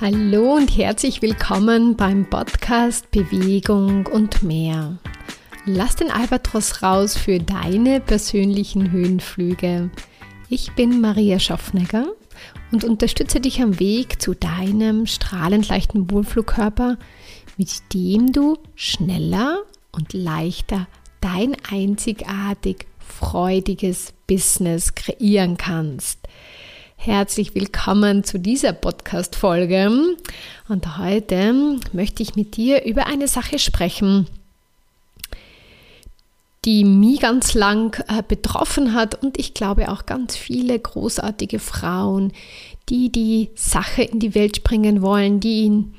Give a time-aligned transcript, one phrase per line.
[0.00, 4.98] Hallo und herzlich willkommen beim Podcast Bewegung und mehr.
[5.66, 9.90] Lass den Albatros raus für deine persönlichen Höhenflüge.
[10.48, 12.06] Ich bin Maria Schaffnegger
[12.72, 16.98] und unterstütze dich am Weg zu deinem strahlend leichten Wohlflugkörper,
[17.56, 19.58] mit dem du schneller
[19.92, 20.88] und leichter
[21.20, 26.18] dein einzigartig freudiges Business kreieren kannst.
[27.04, 30.16] Herzlich willkommen zu dieser Podcast-Folge.
[30.70, 34.26] Und heute möchte ich mit dir über eine Sache sprechen,
[36.64, 42.32] die mich ganz lang äh, betroffen hat und ich glaube auch ganz viele großartige Frauen,
[42.88, 45.94] die die Sache in die Welt bringen wollen, die in,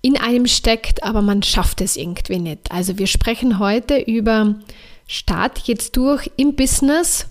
[0.00, 2.72] in einem steckt, aber man schafft es irgendwie nicht.
[2.72, 4.54] Also wir sprechen heute über
[5.06, 7.26] Start jetzt durch im Business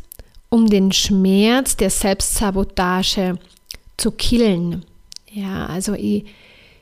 [0.50, 3.38] um den Schmerz der Selbstsabotage
[3.98, 4.86] zu killen.
[5.30, 6.26] Ja, also ich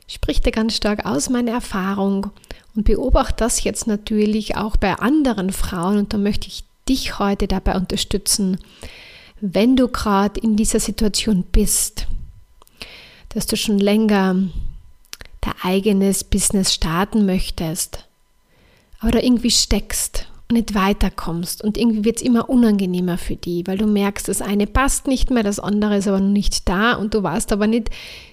[0.06, 2.30] spreche da ganz stark aus meiner Erfahrung
[2.74, 7.48] und beobachte das jetzt natürlich auch bei anderen Frauen und da möchte ich dich heute
[7.48, 8.58] dabei unterstützen,
[9.40, 12.06] wenn du gerade in dieser Situation bist,
[13.30, 14.36] dass du schon länger
[15.40, 18.06] dein eigenes Business starten möchtest,
[19.00, 23.78] aber da irgendwie steckst nicht weiterkommst und irgendwie wird es immer unangenehmer für die, weil
[23.78, 27.14] du merkst, das eine passt nicht mehr, das andere ist aber noch nicht da und
[27.14, 27.90] du weißt aber nicht,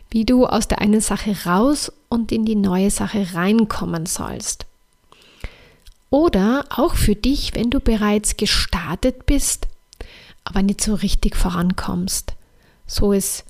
[0.10, 4.68] wie du aus der einen Sache raus und in die neue Sache reinkommen sollst.
[6.12, 9.68] Oder auch für dich, wenn du bereits gestartet bist,
[10.44, 12.34] aber nicht so richtig vorankommst.
[12.86, 13.46] So ist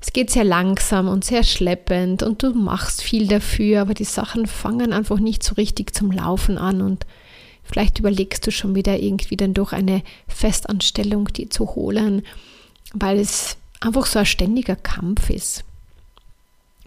[0.00, 4.46] es geht sehr langsam und sehr schleppend und du machst viel dafür, aber die Sachen
[4.46, 7.04] fangen einfach nicht so richtig zum Laufen an und
[7.70, 12.22] Vielleicht überlegst du schon wieder irgendwie dann durch eine Festanstellung die zu holen,
[12.92, 15.64] weil es einfach so ein ständiger Kampf ist.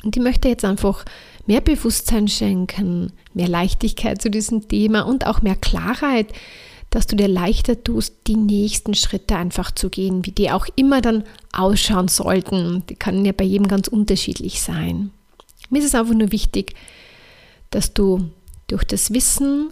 [0.04, 1.06] Und ich möchte jetzt einfach
[1.46, 6.28] mehr Bewusstsein schenken, mehr Leichtigkeit zu diesem Thema und auch mehr Klarheit,
[6.90, 11.02] dass du dir leichter tust, die nächsten Schritte einfach zu gehen, wie die auch immer
[11.02, 12.84] dann ausschauen sollten.
[12.88, 15.12] Die können ja bei jedem ganz unterschiedlich sein.
[15.70, 16.76] Mir ist es einfach nur wichtig,
[17.72, 18.30] dass du
[18.68, 19.70] durch das Wissen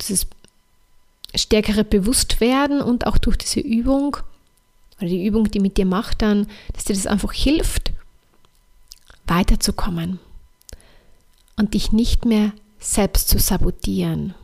[0.00, 0.26] dieses
[1.34, 4.16] stärkere Bewusstwerden und auch durch diese Übung
[4.98, 7.92] oder die Übung, die mit dir macht, dann, dass dir das einfach hilft,
[9.26, 10.20] weiterzukommen
[11.56, 14.34] und dich nicht mehr selbst zu sabotieren.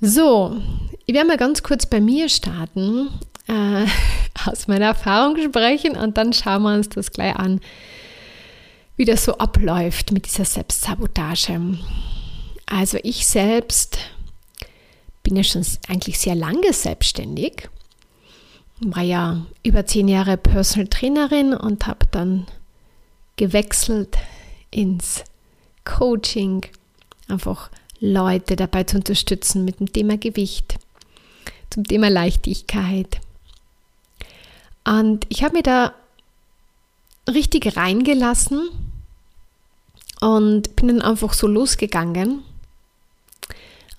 [0.00, 0.60] So,
[1.06, 3.08] ich werde mal ganz kurz bei mir starten,
[3.48, 3.86] äh,
[4.46, 7.60] aus meiner Erfahrung sprechen und dann schauen wir uns das gleich an,
[8.96, 11.78] wie das so abläuft mit dieser Selbstsabotage.
[12.70, 13.98] Also ich selbst
[15.22, 17.68] bin ja schon eigentlich sehr lange selbstständig,
[18.80, 22.46] war ja über zehn Jahre Personal Trainerin und habe dann
[23.36, 24.18] gewechselt
[24.70, 25.24] ins
[25.84, 26.66] Coaching,
[27.28, 27.70] einfach
[28.00, 30.78] Leute dabei zu unterstützen mit dem Thema Gewicht,
[31.70, 33.20] zum Thema Leichtigkeit.
[34.84, 35.94] Und ich habe mir da
[37.26, 38.68] richtig reingelassen
[40.20, 42.42] und bin dann einfach so losgegangen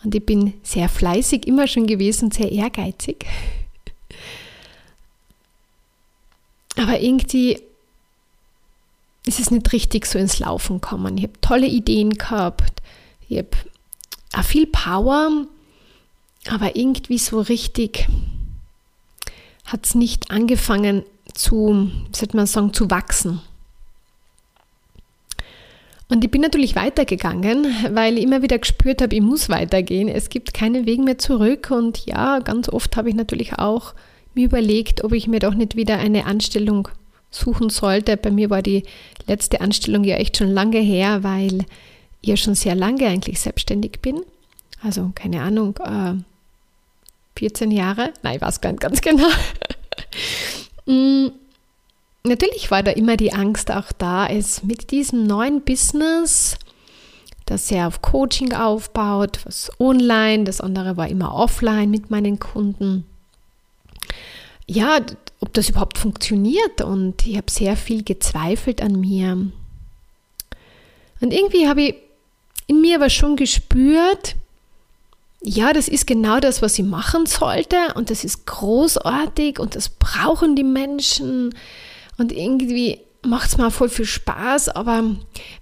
[0.03, 3.25] und ich bin sehr fleißig immer schon gewesen, sehr ehrgeizig.
[6.77, 7.59] Aber irgendwie
[9.25, 11.17] ist es nicht richtig so ins Laufen gekommen.
[11.17, 12.81] Ich habe tolle Ideen gehabt,
[13.27, 13.49] ich habe
[14.33, 15.45] auch viel Power,
[16.47, 18.07] aber irgendwie so richtig
[19.65, 23.41] hat es nicht angefangen zu, sollte man sagen, zu wachsen.
[26.09, 30.09] Und ich bin natürlich weitergegangen, weil ich immer wieder gespürt habe, ich muss weitergehen.
[30.09, 31.69] Es gibt keinen Weg mehr zurück.
[31.71, 33.93] Und ja, ganz oft habe ich natürlich auch
[34.33, 36.87] mir überlegt, ob ich mir doch nicht wieder eine Anstellung
[37.29, 38.17] suchen sollte.
[38.17, 38.83] Bei mir war die
[39.27, 41.65] letzte Anstellung ja echt schon lange her, weil
[42.21, 44.21] ich ja schon sehr lange eigentlich selbstständig bin.
[44.81, 46.15] Also keine Ahnung, äh,
[47.37, 48.13] 14 Jahre.
[48.23, 49.29] Nein, ich weiß gar nicht ganz genau.
[52.23, 56.57] Natürlich war da immer die Angst auch da, es mit diesem neuen Business,
[57.45, 63.05] das ja auf Coaching aufbaut, was online, das andere war immer offline mit meinen Kunden.
[64.67, 64.99] Ja,
[65.39, 69.49] ob das überhaupt funktioniert und ich habe sehr viel gezweifelt an mir.
[71.21, 71.95] Und irgendwie habe ich
[72.67, 74.35] in mir aber schon gespürt,
[75.41, 79.89] ja, das ist genau das, was ich machen sollte und das ist großartig und das
[79.89, 81.55] brauchen die Menschen
[82.19, 85.03] und irgendwie macht es mir auch voll viel Spaß, aber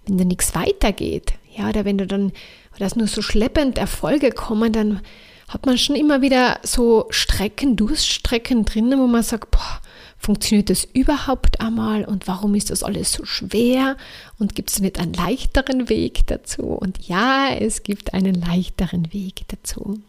[0.05, 2.31] wenn da nichts weitergeht, ja, oder wenn du dann,
[2.75, 5.01] oder es nur so schleppend Erfolge kommen, dann
[5.47, 9.81] hat man schon immer wieder so Strecken, Durststrecken drinnen, wo man sagt, boah,
[10.17, 13.95] funktioniert das überhaupt einmal und warum ist das alles so schwer
[14.39, 16.63] und gibt es nicht einen leichteren Weg dazu?
[16.63, 20.01] Und ja, es gibt einen leichteren Weg dazu.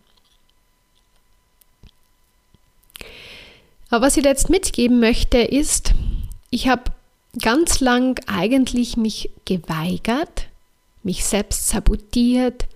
[3.91, 5.95] Aber was ich jetzt mitgeben möchte, ist,
[6.51, 6.93] ich habe
[7.41, 10.49] ganz lang eigentlich mich geweigert,
[11.03, 12.67] mich selbst sabotiert,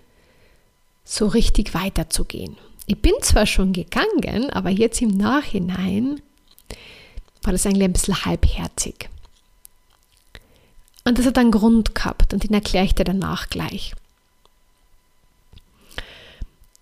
[1.04, 2.56] so richtig weiterzugehen.
[2.86, 6.20] Ich bin zwar schon gegangen, aber jetzt im Nachhinein
[7.42, 9.08] war das eigentlich ein bisschen halbherzig.
[11.04, 13.94] Und das hat einen Grund gehabt und den erkläre ich dir danach gleich.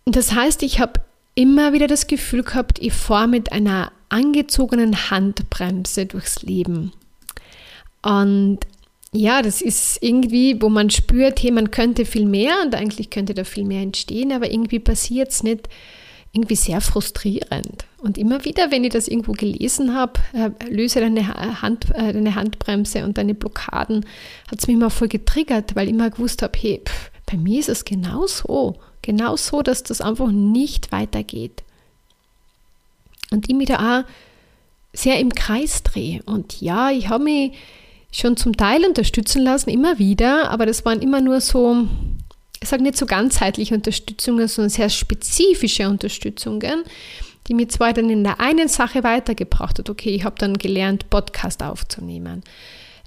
[0.04, 1.00] Das heißt, ich habe
[1.34, 6.92] immer wieder das Gefühl gehabt, ich fahre mit einer angezogenen Handbremse durchs Leben.
[8.02, 8.60] Und
[9.12, 13.34] ja, das ist irgendwie, wo man spürt, hey, man könnte viel mehr und eigentlich könnte
[13.34, 15.68] da viel mehr entstehen, aber irgendwie passiert es nicht.
[16.32, 17.86] Irgendwie sehr frustrierend.
[17.98, 22.36] Und immer wieder, wenn ich das irgendwo gelesen habe, äh, löse deine, Hand, äh, deine
[22.36, 24.06] Handbremse und deine Blockaden,
[24.48, 27.58] hat es mich immer voll getriggert, weil ich immer gewusst habe, hey, pff, bei mir
[27.58, 28.76] ist es genau so.
[29.02, 31.64] Genau so, dass das einfach nicht weitergeht.
[33.30, 34.04] Und ich mich da auch
[34.92, 36.22] sehr im Kreis drehe.
[36.24, 37.52] Und ja, ich habe mich
[38.12, 41.86] schon zum Teil unterstützen lassen, immer wieder, aber das waren immer nur so,
[42.60, 46.82] ich sage nicht so ganzheitliche Unterstützungen, sondern sehr spezifische Unterstützungen,
[47.46, 49.88] die mir zwar dann in der einen Sache weitergebracht hat.
[49.88, 52.42] Okay, ich habe dann gelernt, Podcast aufzunehmen.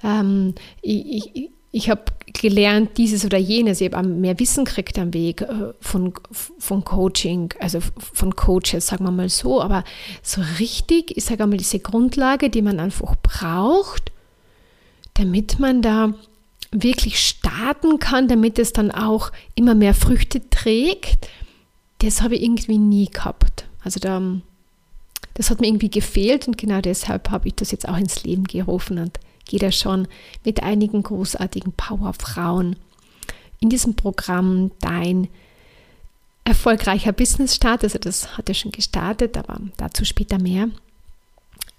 [0.04, 5.12] Ähm, ich, ich, ich habe gelernt, dieses oder jenes, ich habe mehr Wissen gekriegt am
[5.12, 9.84] Weg äh, von, von Coaching, also von Coaches, sagen wir mal so, aber
[10.22, 14.12] so richtig, ich sage einmal, diese Grundlage, die man einfach braucht,
[15.16, 16.14] damit man da
[16.72, 21.28] wirklich starten kann, damit es dann auch immer mehr Früchte trägt,
[22.00, 23.66] das habe ich irgendwie nie gehabt.
[23.84, 24.22] Also da,
[25.34, 28.44] das hat mir irgendwie gefehlt und genau deshalb habe ich das jetzt auch ins Leben
[28.44, 30.08] gerufen und gehe da schon
[30.44, 32.76] mit einigen großartigen Powerfrauen
[33.60, 35.28] in diesem Programm Dein
[36.44, 37.84] erfolgreicher Business-Start.
[37.84, 40.70] Also das hat ja schon gestartet, aber dazu später mehr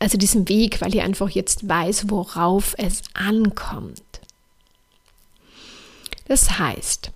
[0.04, 4.02] also diesen Weg, weil ich einfach jetzt weiß, worauf es ankommt.
[6.26, 7.10] Das heißt,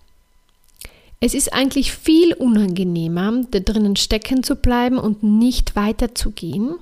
[1.21, 6.77] es ist eigentlich viel unangenehmer, da drinnen stecken zu bleiben und nicht weiterzugehen,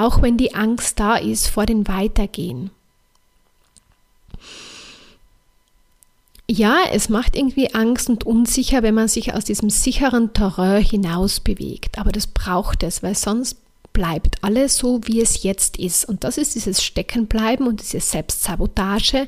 [0.00, 2.70] auch wenn die Angst da ist vor dem Weitergehen.
[6.48, 11.38] Ja, es macht irgendwie Angst und unsicher, wenn man sich aus diesem sicheren Terrain hinaus
[11.38, 13.59] bewegt, aber das braucht es, weil sonst
[13.92, 16.04] bleibt alles so, wie es jetzt ist.
[16.04, 19.26] Und das ist dieses Steckenbleiben und diese Selbstsabotage,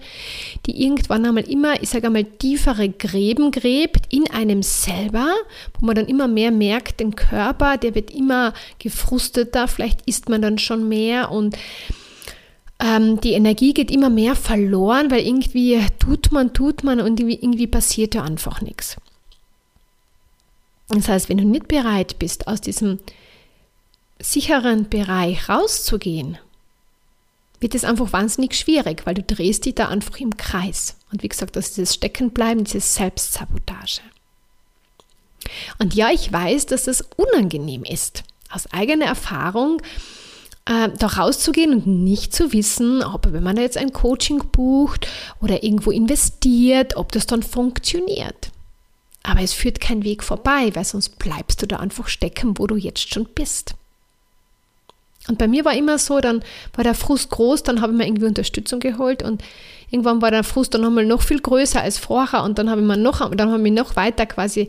[0.67, 5.33] die irgendwann einmal immer, ich sage einmal, tiefere Gräben gräbt in einem selber,
[5.79, 10.43] wo man dann immer mehr merkt, den Körper, der wird immer gefrusteter, vielleicht isst man
[10.43, 11.57] dann schon mehr und
[12.83, 17.39] ähm, die Energie geht immer mehr verloren, weil irgendwie tut man, tut man und irgendwie,
[17.41, 18.97] irgendwie passiert ja einfach nichts.
[20.89, 22.99] Das heißt, wenn du nicht bereit bist, aus diesem
[24.23, 26.39] sicheren Bereich rauszugehen,
[27.61, 30.97] wird es einfach wahnsinnig schwierig, weil du drehst dich da einfach im Kreis.
[31.13, 34.01] Und wie gesagt, das ist das Steckenbleiben, diese Selbstsabotage.
[35.79, 39.81] Und ja, ich weiß, dass das unangenehm ist, aus eigener Erfahrung
[40.67, 45.09] äh, da rauszugehen und nicht zu wissen, ob wenn man jetzt ein Coaching bucht
[45.41, 48.51] oder irgendwo investiert, ob das dann funktioniert.
[49.23, 52.77] Aber es führt kein Weg vorbei, weil sonst bleibst du da einfach stecken, wo du
[52.77, 53.75] jetzt schon bist.
[55.29, 56.43] Und bei mir war immer so, dann
[56.75, 59.43] war der Frust groß, dann habe ich mir irgendwie Unterstützung geholt und
[59.91, 62.87] irgendwann war der Frust dann nochmal noch viel größer als vorher und dann habe ich
[62.87, 64.69] mir noch, dann habe ich noch weiter quasi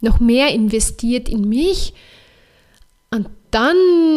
[0.00, 1.94] noch mehr investiert in mich
[3.10, 3.76] und dann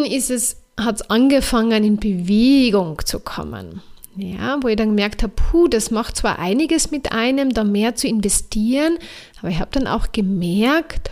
[0.09, 3.81] ist es, hat es angefangen in Bewegung zu kommen.
[4.17, 7.95] Ja, wo ich dann gemerkt habe, puh, das macht zwar einiges mit einem, da mehr
[7.95, 8.97] zu investieren,
[9.39, 11.11] aber ich habe dann auch gemerkt,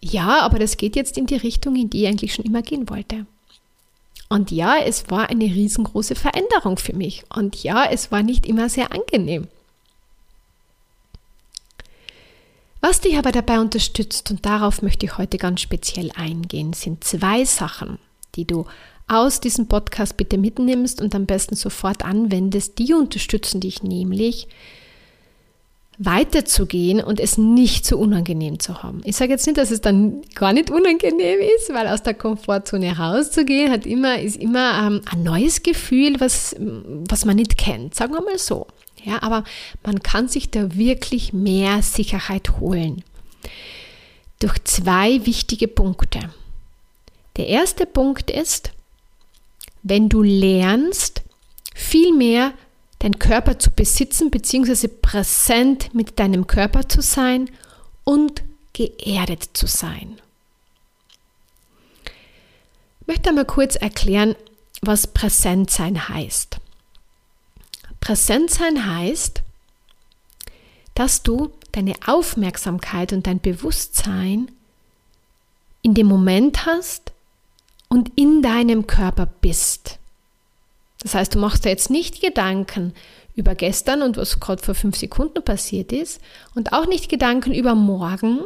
[0.00, 2.90] ja, aber das geht jetzt in die Richtung, in die ich eigentlich schon immer gehen
[2.90, 3.26] wollte.
[4.30, 7.24] Und ja, es war eine riesengroße Veränderung für mich.
[7.34, 9.48] Und ja, es war nicht immer sehr angenehm.
[12.80, 17.44] Was dich aber dabei unterstützt, und darauf möchte ich heute ganz speziell eingehen, sind zwei
[17.44, 17.98] Sachen,
[18.36, 18.66] die du
[19.08, 22.78] aus diesem Podcast bitte mitnimmst und am besten sofort anwendest.
[22.78, 24.46] Die unterstützen dich nämlich,
[26.02, 29.02] weiterzugehen und es nicht so unangenehm zu haben.
[29.04, 32.96] Ich sage jetzt nicht, dass es dann gar nicht unangenehm ist, weil aus der Komfortzone
[32.96, 38.14] rauszugehen hat immer, ist immer ähm, ein neues Gefühl, was, was man nicht kennt, sagen
[38.14, 38.66] wir mal so.
[39.04, 39.44] Ja, aber
[39.84, 43.04] man kann sich da wirklich mehr Sicherheit holen.
[44.38, 46.30] Durch zwei wichtige Punkte.
[47.36, 48.72] Der erste Punkt ist,
[49.82, 51.22] wenn du lernst,
[51.74, 52.54] viel mehr
[53.00, 57.50] deinen Körper zu besitzen, beziehungsweise präsent mit deinem Körper zu sein
[58.04, 58.42] und
[58.72, 60.20] geerdet zu sein.
[63.00, 64.36] Ich möchte einmal kurz erklären,
[64.82, 66.58] was präsent sein heißt.
[68.00, 69.42] Präsent sein heißt,
[70.94, 74.50] dass du deine Aufmerksamkeit und dein Bewusstsein
[75.82, 77.12] in dem Moment hast
[77.88, 79.99] und in deinem Körper bist.
[81.02, 82.94] Das heißt, du machst dir jetzt nicht Gedanken
[83.34, 86.20] über gestern und was gerade vor fünf Sekunden passiert ist
[86.54, 88.40] und auch nicht Gedanken über morgen,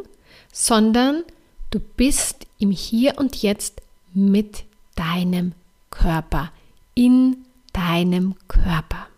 [0.53, 1.25] sondern
[1.71, 3.83] du bist im Hier und Jetzt
[4.13, 5.53] mit deinem
[5.91, 6.53] Körper,
[6.95, 9.09] in deinem Körper.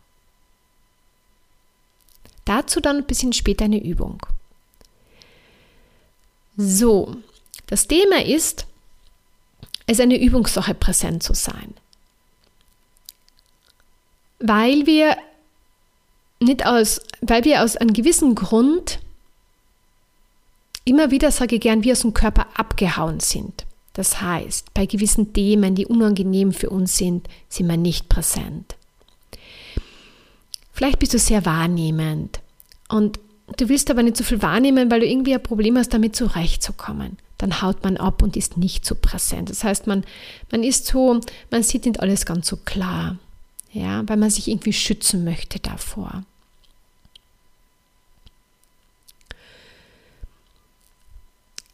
[2.47, 4.25] Dazu dann ein bisschen später eine Übung.
[6.57, 7.17] So,
[7.67, 8.67] das Thema ist,
[9.87, 11.75] es eine Übungssache, präsent zu sein.
[14.47, 15.17] Weil wir
[16.41, 19.01] nicht aus, weil wir aus einem gewissen Grund
[20.85, 23.67] immer wieder, sage ich gern, wie aus dem Körper abgehauen sind.
[23.95, 28.77] Das heißt, bei gewissen Themen, die unangenehm für uns sind, sind wir nicht präsent.
[30.73, 32.41] Vielleicht bist du sehr wahrnehmend
[32.89, 33.19] und
[33.57, 37.17] du willst aber nicht so viel wahrnehmen, weil du irgendwie ein Problem hast, damit zurechtzukommen.
[37.39, 39.49] Dann haut man ab und ist nicht so präsent.
[39.51, 40.05] Das heißt, man,
[40.51, 43.17] man ist so, man sieht nicht alles ganz so klar,
[43.77, 46.25] ja, weil man sich irgendwie schützen möchte davor.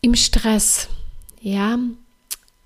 [0.00, 0.88] Im Stress,
[1.40, 1.78] ja,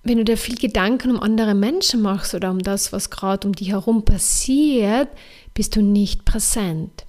[0.04, 3.54] wenn du dir viel Gedanken um andere Menschen machst oder um das, was gerade um
[3.54, 5.08] dich herum passiert,
[5.52, 7.04] bist du nicht präsent.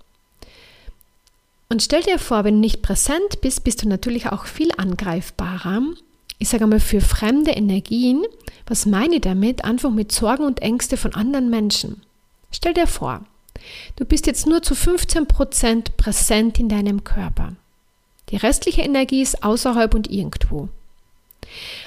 [1.69, 5.81] Und stell dir vor, wenn du nicht präsent bist, bist du natürlich auch viel angreifbarer.
[6.39, 8.25] Ich sage einmal für fremde Energien.
[8.65, 9.63] Was meine ich damit?
[9.63, 12.01] Einfach mit Sorgen und Ängste von anderen Menschen.
[12.51, 13.25] Stell dir vor,
[13.95, 17.53] du bist jetzt nur zu 15% präsent in deinem Körper.
[18.29, 20.69] Die restliche Energie ist außerhalb und irgendwo.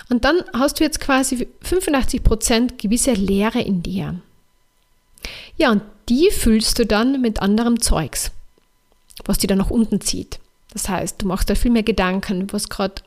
[0.08, 4.20] Und dann hast du jetzt quasi 85% gewisse Leere in dir.
[5.56, 8.32] Ja, und die füllst du dann mit anderem Zeugs,
[9.26, 10.40] was dir dann nach unten zieht.
[10.72, 13.02] Das heißt, du machst da viel mehr Gedanken, was gerade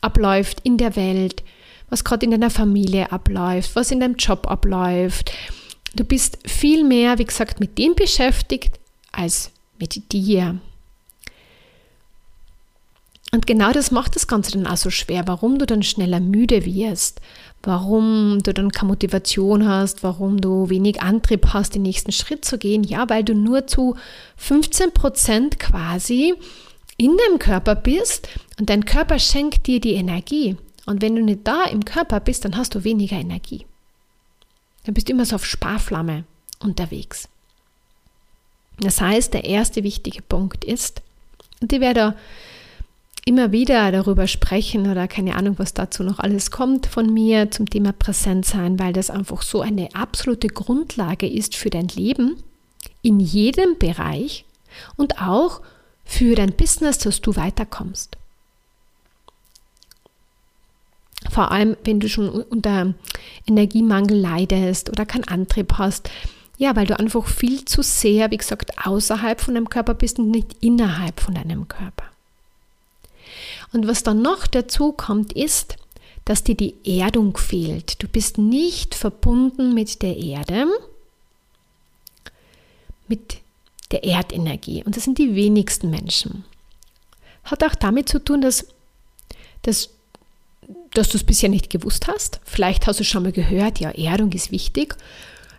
[0.00, 1.42] abläuft in der Welt,
[1.90, 5.32] was gerade in deiner Familie abläuft, was in deinem Job abläuft.
[5.94, 8.80] Du bist viel mehr, wie gesagt, mit dem beschäftigt
[9.12, 10.58] als mit dir.
[13.34, 16.64] Und genau das macht das Ganze dann auch so schwer, warum du dann schneller müde
[16.64, 17.20] wirst,
[17.64, 22.58] warum du dann keine Motivation hast, warum du wenig Antrieb hast, den nächsten Schritt zu
[22.58, 22.84] gehen.
[22.84, 23.96] Ja, weil du nur zu
[24.36, 26.34] 15 Prozent quasi
[26.96, 28.28] in deinem Körper bist
[28.60, 30.56] und dein Körper schenkt dir die Energie.
[30.86, 33.66] Und wenn du nicht da im Körper bist, dann hast du weniger Energie.
[34.84, 36.24] Dann bist du immer so auf Sparflamme
[36.60, 37.28] unterwegs.
[38.78, 41.02] Das heißt, der erste wichtige Punkt ist,
[41.60, 42.16] und ich werde
[43.24, 47.70] immer wieder darüber sprechen oder keine Ahnung, was dazu noch alles kommt von mir zum
[47.70, 52.42] Thema Präsenzsein, weil das einfach so eine absolute Grundlage ist für dein Leben
[53.00, 54.44] in jedem Bereich
[54.96, 55.62] und auch
[56.04, 58.18] für dein Business, dass du weiterkommst.
[61.30, 62.94] Vor allem, wenn du schon unter
[63.46, 66.10] Energiemangel leidest oder keinen Antrieb hast.
[66.56, 70.30] Ja, weil du einfach viel zu sehr, wie gesagt, außerhalb von deinem Körper bist und
[70.30, 72.04] nicht innerhalb von deinem Körper.
[73.72, 75.76] Und was dann noch dazu kommt, ist,
[76.24, 78.02] dass dir die Erdung fehlt.
[78.02, 80.66] Du bist nicht verbunden mit der Erde,
[83.08, 83.38] mit
[83.90, 84.82] der Erdenergie.
[84.84, 86.44] Und das sind die wenigsten Menschen.
[87.44, 88.66] Hat auch damit zu tun, dass,
[89.62, 89.90] dass,
[90.94, 92.40] dass du es bisher nicht gewusst hast.
[92.44, 94.96] Vielleicht hast du schon mal gehört, ja, Erdung ist wichtig.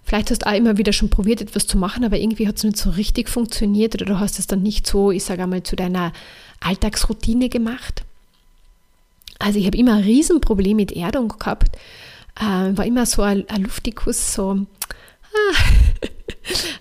[0.03, 2.63] Vielleicht hast du auch immer wieder schon probiert, etwas zu machen, aber irgendwie hat es
[2.63, 5.75] nicht so richtig funktioniert oder du hast es dann nicht so, ich sage einmal, zu
[5.75, 6.13] deiner
[6.61, 8.03] Alltagsroutine gemacht.
[9.39, 11.75] Also ich habe immer ein Riesenproblem mit Erdung gehabt.
[12.39, 14.59] Äh, war immer so ein, ein Luftikus, so
[15.33, 15.55] ah,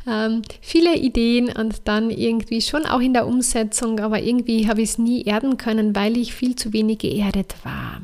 [0.27, 4.91] ähm, viele Ideen und dann irgendwie schon auch in der Umsetzung, aber irgendwie habe ich
[4.91, 8.03] es nie erden können, weil ich viel zu wenig geerdet war.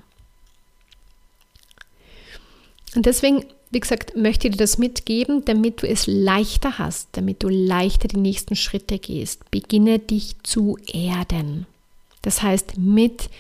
[2.97, 7.43] Und deswegen, wie gesagt, möchte ich dir das mitgeben, damit du es leichter hast, damit
[7.43, 9.51] du leichter die nächsten Schritte gehst.
[9.51, 11.67] Beginne dich zu erden.
[12.23, 13.31] Das heißt, mit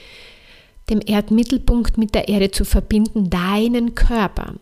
[0.88, 4.54] dem Erdmittelpunkt mit der Erde zu verbinden, deinen Körper.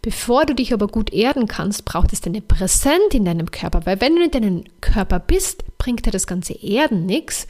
[0.00, 4.00] Bevor du dich aber gut erden kannst, braucht es deine Präsenz in deinem Körper, weil
[4.00, 7.46] wenn du in deinem Körper bist, bringt dir das ganze Erden nichts.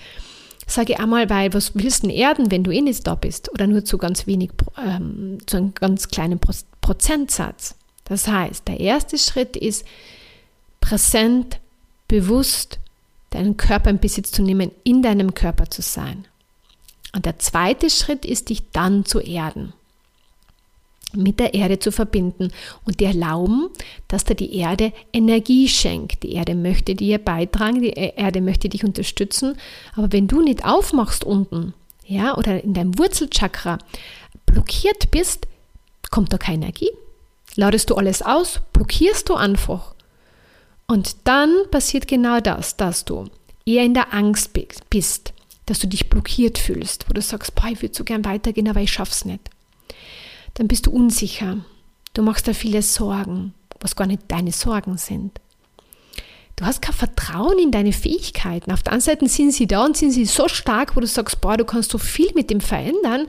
[0.66, 3.66] Sage einmal, weil was willst du denn erden, wenn du eh nicht da bist oder
[3.66, 6.40] nur zu ganz wenig, ähm, zu einem ganz kleinen
[6.80, 7.76] Prozentsatz?
[8.04, 9.84] Das heißt, der erste Schritt ist,
[10.80, 11.60] präsent,
[12.08, 12.78] bewusst
[13.30, 16.26] deinen Körper in Besitz zu nehmen, in deinem Körper zu sein.
[17.14, 19.72] Und der zweite Schritt ist, dich dann zu erden,
[21.14, 22.52] mit der Erde zu verbinden
[22.84, 23.68] und dir erlauben,
[24.08, 26.22] dass dir die Erde Energie schenkt.
[26.22, 29.56] Die Erde möchte dir beitragen, die Erde möchte dich unterstützen,
[29.94, 31.74] aber wenn du nicht aufmachst unten,
[32.06, 33.78] ja, oder in deinem Wurzelchakra
[34.46, 35.46] blockiert bist,
[36.10, 36.90] kommt da keine Energie.
[37.56, 39.94] Ladest du alles aus, blockierst du einfach.
[40.86, 43.24] Und dann passiert genau das, dass du
[43.64, 44.52] eher in der Angst
[44.90, 45.32] bist,
[45.64, 48.80] dass du dich blockiert fühlst, wo du sagst, boah, ich würde so gern weitergehen, aber
[48.80, 49.50] ich schaff's nicht.
[50.56, 51.58] Dann bist du unsicher.
[52.14, 55.38] Du machst da viele Sorgen, was gar nicht deine Sorgen sind.
[56.56, 58.72] Du hast kein Vertrauen in deine Fähigkeiten.
[58.72, 61.42] Auf der einen Seite sind sie da und sind sie so stark, wo du sagst,
[61.42, 63.26] boah, du kannst so viel mit dem verändern.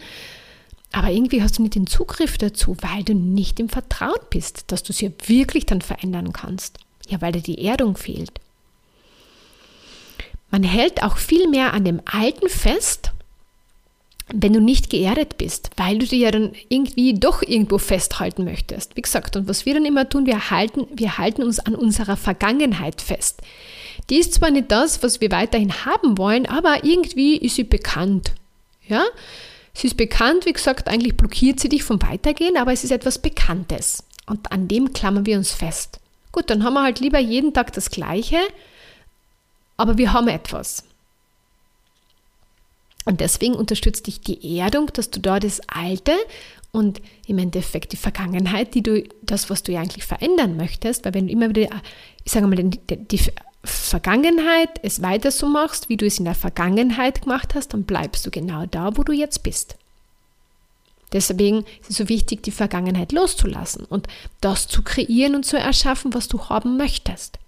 [0.93, 4.83] Aber irgendwie hast du nicht den Zugriff dazu, weil du nicht im Vertrauen bist, dass
[4.83, 6.79] du sie wirklich dann verändern kannst.
[7.09, 8.39] Ja, weil dir die Erdung fehlt.
[10.49, 13.11] Man hält auch viel mehr an dem Alten fest,
[14.33, 18.97] wenn du nicht geerdet bist, weil du dir ja dann irgendwie doch irgendwo festhalten möchtest.
[18.97, 22.17] Wie gesagt, und was wir dann immer tun, wir halten, wir halten uns an unserer
[22.17, 23.41] Vergangenheit fest.
[24.09, 28.31] Die ist zwar nicht das, was wir weiterhin haben wollen, aber irgendwie ist sie bekannt.
[28.87, 29.05] Ja?
[29.73, 33.19] Sie ist bekannt, wie gesagt, eigentlich blockiert sie dich vom Weitergehen, aber es ist etwas
[33.19, 34.03] Bekanntes.
[34.25, 35.99] Und an dem klammern wir uns fest.
[36.31, 38.39] Gut, dann haben wir halt lieber jeden Tag das Gleiche,
[39.77, 40.83] aber wir haben etwas.
[43.07, 46.11] Und deswegen unterstützt dich die Erdung, dass du da das Alte
[46.73, 51.13] und im Endeffekt die Vergangenheit, die du, das, was du ja eigentlich verändern möchtest, weil
[51.13, 51.69] wenn du immer wieder,
[52.25, 53.21] ich sage mal, die, die
[53.63, 58.25] Vergangenheit es weiter so machst, wie du es in der Vergangenheit gemacht hast, dann bleibst
[58.25, 59.77] du genau da, wo du jetzt bist.
[61.13, 64.07] Deswegen ist es so wichtig, die Vergangenheit loszulassen und
[64.41, 67.39] das zu kreieren und zu erschaffen, was du haben möchtest.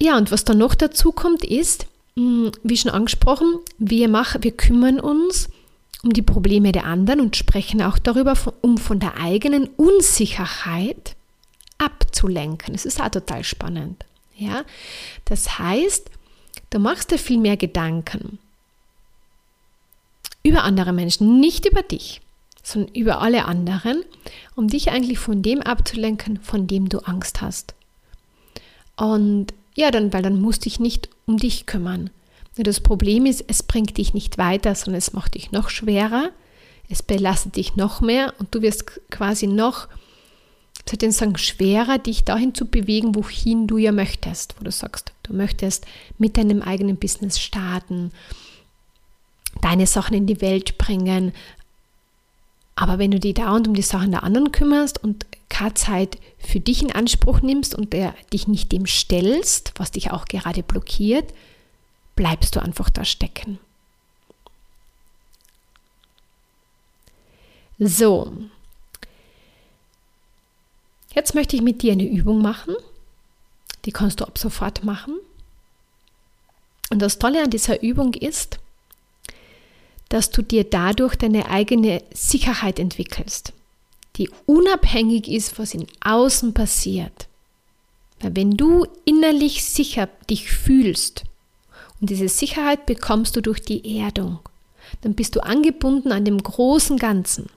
[0.00, 1.86] Ja, und was dann noch dazu kommt, ist,
[2.16, 5.48] hm, wie schon angesprochen, wir, machen, wir kümmern uns
[6.02, 11.14] um die Probleme der anderen und sprechen auch darüber, um von der eigenen Unsicherheit
[11.76, 12.72] abzulenken.
[12.72, 14.04] Das ist auch total spannend.
[14.36, 14.64] Ja?
[15.26, 16.10] Das heißt,
[16.70, 18.38] Du machst dir viel mehr Gedanken
[20.42, 22.20] über andere Menschen, nicht über dich,
[22.62, 24.04] sondern über alle anderen,
[24.54, 27.74] um dich eigentlich von dem abzulenken, von dem du Angst hast.
[28.96, 32.10] Und ja, dann, weil dann musst du dich nicht um dich kümmern.
[32.56, 36.30] Das Problem ist, es bringt dich nicht weiter, sondern es macht dich noch schwerer,
[36.88, 39.88] es belastet dich noch mehr und du wirst quasi noch
[40.88, 45.34] soll sagen, schwerer, dich dahin zu bewegen, wohin du ja möchtest, wo du sagst, du
[45.34, 45.86] möchtest
[46.18, 48.10] mit deinem eigenen Business starten,
[49.62, 51.32] deine Sachen in die Welt bringen.
[52.80, 56.60] Aber wenn du dich dauernd um die Sachen der anderen kümmerst und keine Zeit für
[56.60, 61.34] dich in Anspruch nimmst und der, dich nicht dem stellst, was dich auch gerade blockiert,
[62.16, 63.58] bleibst du einfach da stecken.
[67.78, 68.32] So,
[71.12, 72.74] Jetzt möchte ich mit dir eine Übung machen.
[73.84, 75.18] Die kannst du ab sofort machen.
[76.90, 78.59] Und das Tolle an dieser Übung ist,
[80.10, 83.52] dass du dir dadurch deine eigene Sicherheit entwickelst,
[84.16, 87.28] die unabhängig ist, was in außen passiert.
[88.20, 91.24] Weil wenn du innerlich sicher dich fühlst,
[92.00, 94.40] und diese Sicherheit bekommst du durch die Erdung,
[95.02, 97.48] dann bist du angebunden an dem großen Ganzen.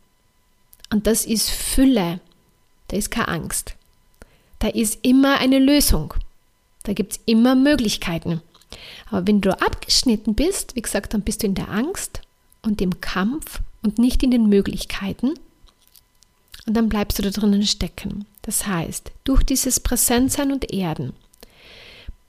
[0.92, 2.20] Und das ist Fülle,
[2.90, 3.76] da ist keine Angst.
[4.60, 6.14] Da ist immer eine Lösung.
[6.84, 8.42] Da gibt es immer Möglichkeiten.
[9.10, 12.22] Aber wenn du abgeschnitten bist, wie gesagt, dann bist du in der Angst
[12.64, 15.36] und im Kampf und nicht in den Möglichkeiten.
[16.66, 18.26] Und dann bleibst du da drinnen stecken.
[18.42, 21.14] Das heißt, durch dieses Präsentsein und Erden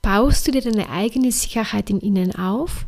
[0.01, 2.85] baust du dir deine eigene Sicherheit in ihnen auf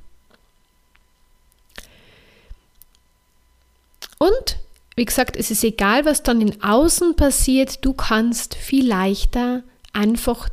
[4.20, 4.58] und
[4.96, 10.50] wie gesagt, es ist egal, was dann in außen passiert, du kannst viel leichter einfach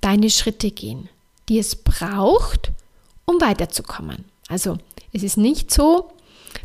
[0.00, 1.08] deine Schritte gehen,
[1.48, 2.70] die es braucht,
[3.24, 4.24] um weiterzukommen.
[4.48, 4.78] Also
[5.12, 6.12] es ist nicht so,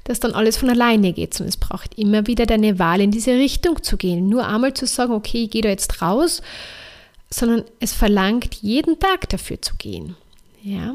[0.04, 3.32] dass dann alles von alleine geht, sondern es braucht immer wieder deine Wahl, in diese
[3.32, 4.30] Richtung zu gehen.
[4.30, 6.42] Nur einmal zu sagen, okay, ich gehe da jetzt raus,
[7.30, 10.16] sondern es verlangt jeden Tag dafür zu gehen.
[10.62, 10.94] Ja,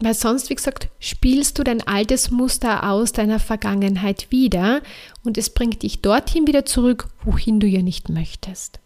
[0.00, 4.80] weil sonst, wie gesagt, spielst du dein altes Muster aus deiner Vergangenheit wieder
[5.24, 8.78] und es bringt dich dorthin wieder zurück, wohin du ja nicht möchtest.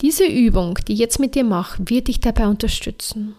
[0.00, 3.36] Diese Übung, die ich jetzt mit dir mache, wird dich dabei unterstützen.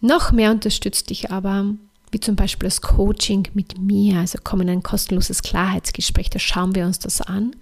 [0.00, 1.74] Noch mehr unterstützt dich aber
[2.10, 6.74] wie zum Beispiel das Coaching mit mir, also komm in ein kostenloses Klarheitsgespräch, da schauen
[6.74, 7.56] wir uns das an,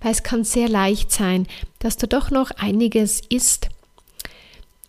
[0.00, 1.46] weil es kann sehr leicht sein,
[1.78, 3.68] dass da doch noch einiges ist,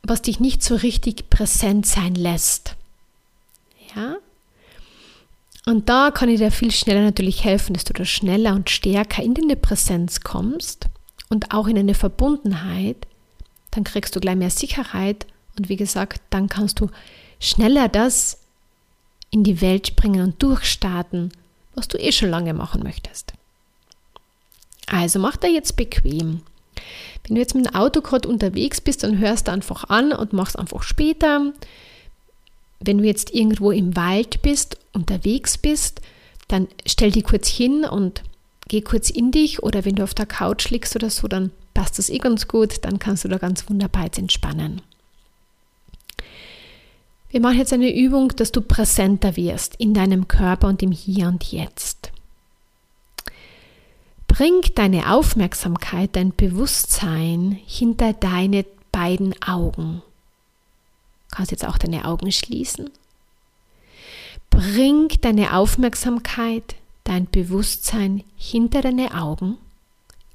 [0.03, 2.75] was dich nicht so richtig präsent sein lässt.
[3.95, 4.17] Ja?
[5.65, 9.21] Und da kann ich dir viel schneller natürlich helfen, dass du da schneller und stärker
[9.21, 10.87] in deine Präsenz kommst
[11.29, 13.05] und auch in eine Verbundenheit.
[13.71, 16.89] Dann kriegst du gleich mehr Sicherheit und wie gesagt, dann kannst du
[17.39, 18.37] schneller das
[19.31, 21.31] in die Welt bringen und durchstarten,
[21.75, 23.33] was du eh schon lange machen möchtest.
[24.87, 26.41] Also mach da jetzt bequem.
[27.23, 30.33] Wenn du jetzt mit dem Auto gerade unterwegs bist, dann hörst du einfach an und
[30.33, 31.53] machst einfach später.
[32.79, 36.01] Wenn du jetzt irgendwo im Wald bist, unterwegs bist,
[36.47, 38.23] dann stell dich kurz hin und
[38.69, 41.99] geh kurz in dich oder wenn du auf der Couch liegst oder so, dann passt
[41.99, 44.81] das eh ganz gut, dann kannst du da ganz wunderbar jetzt entspannen.
[47.29, 51.27] Wir machen jetzt eine Übung, dass du präsenter wirst in deinem Körper und im Hier
[51.27, 52.11] und Jetzt.
[54.27, 60.01] Bring deine Aufmerksamkeit, dein Bewusstsein hinter deine beiden Augen.
[61.29, 62.89] Du kannst jetzt auch deine Augen schließen.
[64.49, 69.57] Bring deine Aufmerksamkeit, dein Bewusstsein hinter deine Augen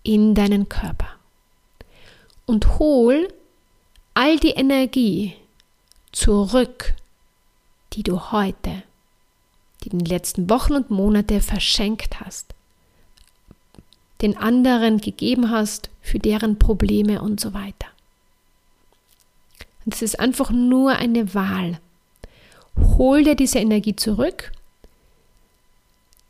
[0.03, 1.09] in deinen Körper
[2.47, 3.29] und hol
[4.15, 5.35] all die Energie,
[6.12, 6.94] zurück,
[7.94, 8.83] die du heute,
[9.83, 12.55] die den letzten Wochen und Monate verschenkt hast,
[14.20, 17.88] den anderen gegeben hast für deren Probleme und so weiter.
[19.85, 21.81] Und es ist einfach nur eine Wahl.
[22.77, 24.53] Hol dir diese Energie zurück.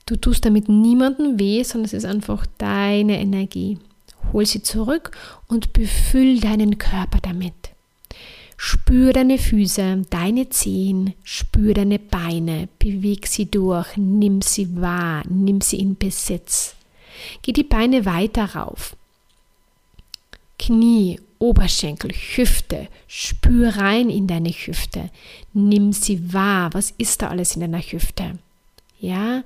[0.07, 3.79] Du tust damit niemandem weh, sondern es ist einfach deine Energie.
[4.33, 5.11] Hol sie zurück
[5.49, 7.72] und befüll deinen Körper damit.
[8.65, 15.61] Spür deine Füße, deine Zehen, spür deine Beine, beweg sie durch, nimm sie wahr, nimm
[15.61, 16.77] sie in Besitz.
[17.43, 18.95] Geh die Beine weiter rauf.
[20.61, 25.11] Knie, Oberschenkel, Hüfte, spür rein in deine Hüfte.
[25.53, 26.73] Nimm sie wahr.
[26.73, 28.39] Was ist da alles in deiner Hüfte?
[29.01, 29.43] Ja,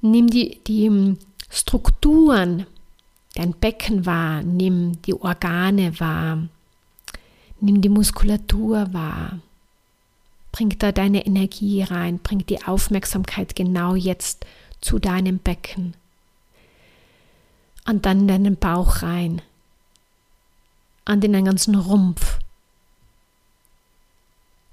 [0.00, 1.16] nimm die, die hm,
[1.48, 2.66] Strukturen,
[3.36, 6.48] dein Becken wahr, nimm die Organe wahr.
[7.64, 9.38] Nimm die Muskulatur wahr.
[10.50, 14.44] Bring da deine Energie rein, bring die Aufmerksamkeit genau jetzt
[14.80, 15.94] zu deinem Becken.
[17.86, 19.42] Und dann deinen Bauch rein.
[21.04, 22.40] An den ganzen Rumpf.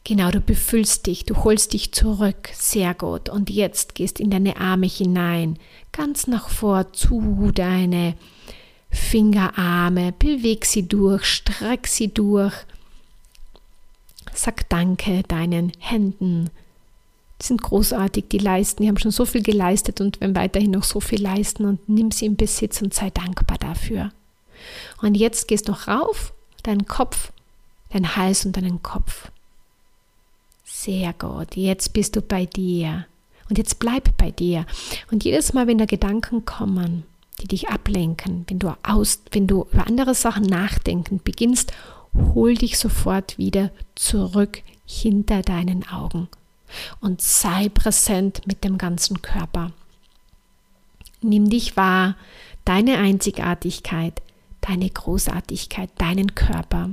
[0.03, 2.49] Genau, du befüllst dich, du holst dich zurück.
[2.53, 3.29] Sehr gut.
[3.29, 5.59] Und jetzt gehst in deine Arme hinein,
[5.91, 8.15] ganz nach vor zu deine
[8.89, 10.11] Fingerarme.
[10.11, 12.55] Beweg sie durch, streck sie durch.
[14.33, 16.49] Sag Danke deinen Händen.
[17.41, 20.83] Die sind großartig, die leisten, die haben schon so viel geleistet und werden weiterhin noch
[20.83, 24.11] so viel leisten und nimm sie in Besitz und sei dankbar dafür.
[25.01, 27.31] Und jetzt gehst du noch rauf, deinen Kopf,
[27.91, 29.31] dein Hals und deinen Kopf.
[30.65, 33.05] Sehr gut, jetzt bist du bei dir.
[33.49, 34.65] Und jetzt bleib bei dir.
[35.11, 37.03] Und jedes Mal, wenn da Gedanken kommen,
[37.41, 41.73] die dich ablenken, wenn du aus, wenn du über andere Sachen nachdenken beginnst,
[42.13, 46.27] hol dich sofort wieder zurück hinter deinen Augen
[46.99, 49.71] und sei präsent mit dem ganzen Körper.
[51.21, 52.15] Nimm dich wahr,
[52.65, 54.21] deine Einzigartigkeit,
[54.61, 56.91] deine Großartigkeit, deinen Körper.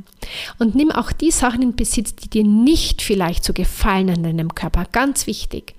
[0.59, 4.55] Und nimm auch die Sachen in Besitz, die dir nicht vielleicht so gefallen an deinem
[4.55, 4.87] Körper.
[4.91, 5.75] Ganz wichtig.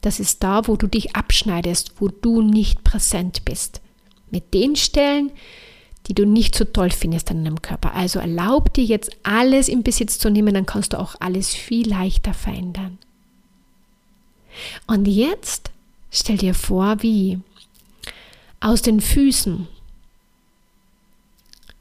[0.00, 3.80] Das ist da, wo du dich abschneidest, wo du nicht präsent bist.
[4.30, 5.32] Mit den Stellen,
[6.08, 7.94] die du nicht so toll findest an deinem Körper.
[7.94, 11.88] Also erlaub dir jetzt alles in Besitz zu nehmen, dann kannst du auch alles viel
[11.88, 12.98] leichter verändern.
[14.86, 15.70] Und jetzt
[16.10, 17.38] stell dir vor, wie
[18.60, 19.68] aus den Füßen,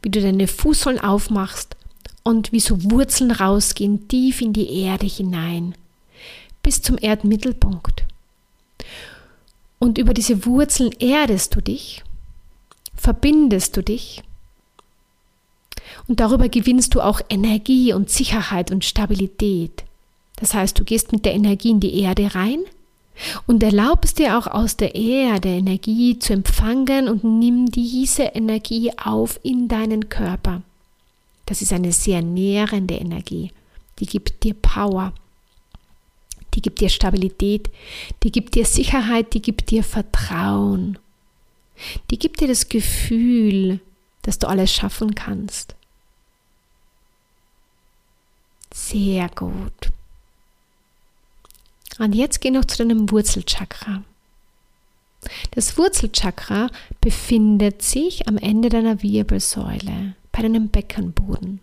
[0.01, 1.75] wie du deine Fußsohlen aufmachst
[2.23, 5.73] und wie so Wurzeln rausgehen, tief in die Erde hinein,
[6.61, 8.03] bis zum Erdmittelpunkt.
[9.79, 12.03] Und über diese Wurzeln erdest du dich
[12.97, 14.23] verbindest du dich
[16.07, 19.83] und darüber gewinnst du auch Energie und Sicherheit und Stabilität.
[20.37, 22.59] Das heißt, du gehst mit der Energie in die Erde rein
[23.47, 29.39] und erlaubst dir auch aus der Erde Energie zu empfangen und nimm diese Energie auf
[29.43, 30.61] in deinen Körper.
[31.45, 33.51] Das ist eine sehr nährende Energie.
[33.99, 35.13] Die gibt dir Power.
[36.53, 37.69] Die gibt dir Stabilität.
[38.23, 39.33] Die gibt dir Sicherheit.
[39.33, 40.99] Die gibt dir Vertrauen.
[42.09, 43.79] Die gibt dir das Gefühl,
[44.23, 45.75] dass du alles schaffen kannst.
[48.73, 49.91] Sehr gut.
[51.99, 54.03] Und jetzt geh noch zu deinem Wurzelchakra.
[55.51, 56.69] Das Wurzelchakra
[57.01, 61.59] befindet sich am Ende deiner Wirbelsäule, bei deinem Beckenboden.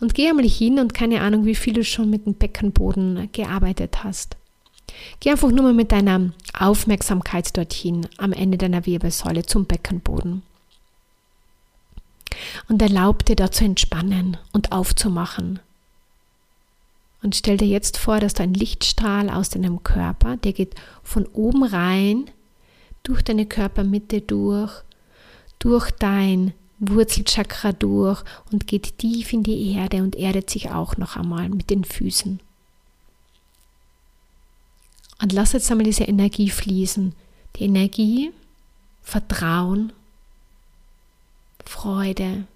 [0.00, 4.04] Und geh einmal hin und keine Ahnung, wie viel du schon mit dem Beckenboden gearbeitet
[4.04, 4.36] hast.
[5.20, 10.42] Geh einfach nur mal mit deiner Aufmerksamkeit dorthin, am Ende deiner Wirbelsäule zum Beckenboden.
[12.68, 15.60] Und erlaub dir da zu entspannen und aufzumachen.
[17.22, 21.26] Und stell dir jetzt vor, dass da ein Lichtstrahl aus deinem Körper, der geht von
[21.26, 22.30] oben rein,
[23.02, 24.72] durch deine Körpermitte durch,
[25.58, 28.22] durch dein Wurzelchakra durch
[28.52, 32.40] und geht tief in die Erde und erdet sich auch noch einmal mit den Füßen.
[35.20, 37.14] Und lass jetzt einmal diese Energie fließen.
[37.56, 38.32] Die Energie,
[39.02, 39.92] Vertrauen,
[41.64, 42.46] Freude.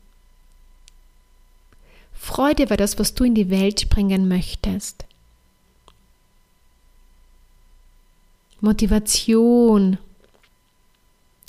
[2.12, 5.07] Freude war das, was du in die Welt bringen möchtest.
[8.61, 9.96] Motivation,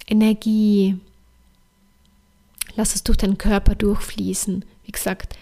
[0.08, 0.98] Energie.
[2.76, 4.64] Lass es durch deinen Körper durchfließen.
[4.86, 5.38] Wie gesagt,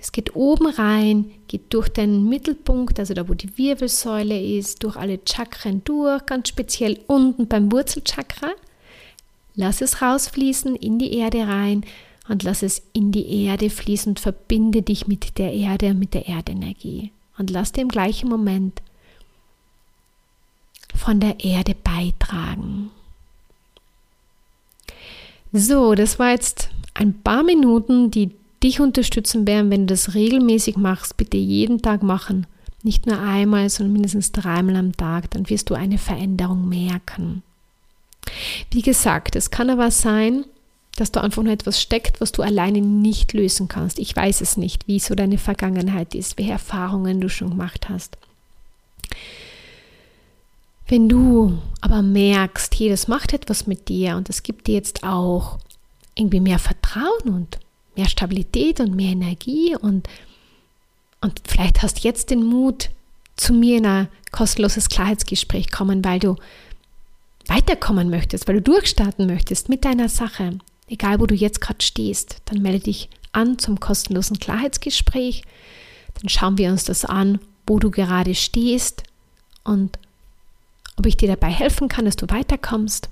[0.00, 4.96] es geht oben rein, geht durch den Mittelpunkt, also da, wo die Wirbelsäule ist, durch
[4.96, 8.50] alle Chakren durch, ganz speziell unten beim Wurzelchakra.
[9.54, 11.84] Lass es rausfließen in die Erde rein
[12.28, 16.28] und lass es in die Erde fließen und verbinde dich mit der Erde mit der
[16.28, 17.10] Erdenergie.
[17.38, 18.82] Und lass dir im gleichen Moment
[20.94, 22.90] von der Erde beitragen.
[25.52, 28.30] So, das war jetzt ein paar Minuten, die
[28.62, 31.16] dich unterstützen werden, wenn du das regelmäßig machst.
[31.16, 32.46] Bitte jeden Tag machen.
[32.82, 35.30] Nicht nur einmal, sondern mindestens dreimal am Tag.
[35.30, 37.42] Dann wirst du eine Veränderung merken.
[38.70, 40.44] Wie gesagt, es kann aber sein,
[40.96, 43.98] dass da einfach nur etwas steckt, was du alleine nicht lösen kannst.
[43.98, 48.18] Ich weiß es nicht, wie so deine Vergangenheit ist, welche Erfahrungen du schon gemacht hast.
[50.88, 55.04] Wenn du aber merkst, hey, das macht etwas mit dir und es gibt dir jetzt
[55.04, 55.58] auch
[56.14, 57.58] irgendwie mehr Vertrauen und
[57.98, 60.08] mehr Stabilität und mehr Energie und,
[61.20, 62.90] und vielleicht hast jetzt den Mut,
[63.36, 66.36] zu mir in ein kostenloses Klarheitsgespräch kommen, weil du
[67.46, 70.58] weiterkommen möchtest, weil du durchstarten möchtest mit deiner Sache,
[70.88, 75.42] egal wo du jetzt gerade stehst, dann melde dich an zum kostenlosen Klarheitsgespräch.
[76.20, 79.04] Dann schauen wir uns das an, wo du gerade stehst
[79.64, 79.98] und
[80.96, 83.08] ob ich dir dabei helfen kann, dass du weiterkommst.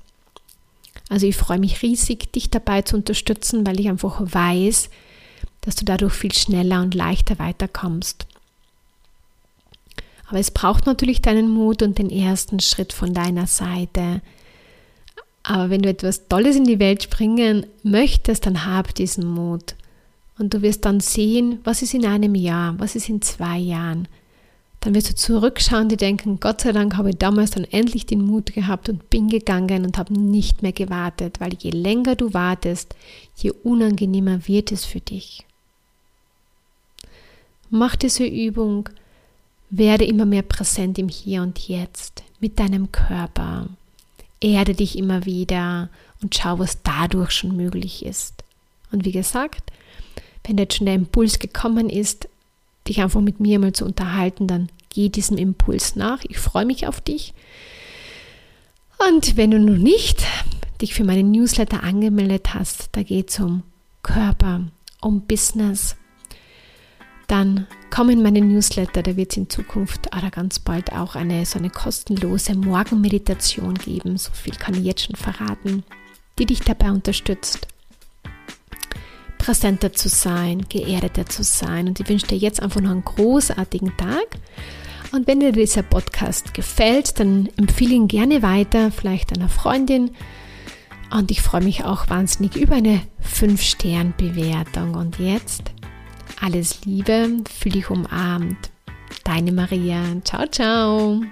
[1.09, 4.91] Also ich freue mich riesig, dich dabei zu unterstützen, weil ich einfach weiß,
[5.61, 8.27] dass du dadurch viel schneller und leichter weiterkommst.
[10.29, 14.21] Aber es braucht natürlich deinen Mut und den ersten Schritt von deiner Seite.
[15.45, 19.77] Aber wenn du etwas Tolles in die Welt bringen möchtest, dann hab diesen Mut.
[20.39, 24.09] Und du wirst dann sehen, was ist in einem Jahr, was ist in zwei Jahren,
[24.87, 28.25] dann wirst du zurückschauen dir denken, Gott sei Dank habe ich damals dann endlich den
[28.25, 32.95] Mut gehabt und bin gegangen und habe nicht mehr gewartet, weil je länger du wartest,
[33.35, 35.45] je unangenehmer wird es für dich.
[37.69, 38.89] Mach diese Übung,
[39.71, 43.67] werde immer mehr präsent im Hier und Jetzt mit deinem Körper.
[44.41, 45.89] Erde dich immer wieder
[46.23, 48.45] und schau, was dadurch schon möglich ist.
[48.93, 49.73] Und wie gesagt,
[50.45, 52.29] wenn jetzt schon der Impuls gekommen ist,
[52.87, 56.25] dich einfach mit mir mal zu unterhalten, dann geh diesem Impuls nach.
[56.25, 57.35] Ich freue mich auf dich.
[59.07, 60.25] Und wenn du noch nicht
[60.81, 63.63] dich für meinen Newsletter angemeldet hast, da geht es um
[64.03, 64.63] Körper,
[65.03, 65.97] um Business,
[67.27, 71.45] dann komm in meinen Newsletter, da wird es in Zukunft oder ganz bald auch eine
[71.45, 75.85] so eine kostenlose Morgenmeditation geben, so viel kann ich jetzt schon verraten,
[76.39, 77.69] die dich dabei unterstützt,
[79.37, 81.87] präsenter zu sein, geerdeter zu sein.
[81.87, 84.39] Und ich wünsche dir jetzt einfach noch einen großartigen Tag.
[85.13, 90.11] Und wenn dir dieser Podcast gefällt, dann empfehle ihn gerne weiter, vielleicht einer Freundin.
[91.11, 94.95] Und ich freue mich auch wahnsinnig über eine 5-Stern-Bewertung.
[94.95, 95.71] Und jetzt
[96.41, 98.71] alles Liebe, fühle dich umarmt.
[99.25, 100.03] Deine Maria.
[100.25, 101.23] Ciao, ciao.